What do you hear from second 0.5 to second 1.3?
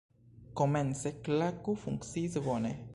Komence,